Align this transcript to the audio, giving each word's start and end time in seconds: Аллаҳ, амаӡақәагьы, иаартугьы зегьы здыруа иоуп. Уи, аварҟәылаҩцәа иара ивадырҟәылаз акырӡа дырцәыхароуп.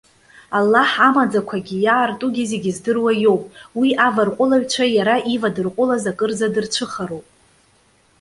Аллаҳ, 0.57 0.91
амаӡақәагьы, 1.07 1.77
иаартугьы 1.85 2.43
зегьы 2.51 2.71
здыруа 2.77 3.11
иоуп. 3.23 3.43
Уи, 3.79 3.89
аварҟәылаҩцәа 4.05 4.85
иара 4.97 5.15
ивадырҟәылаз 5.33 6.03
акырӡа 6.11 6.47
дырцәыхароуп. 6.53 7.27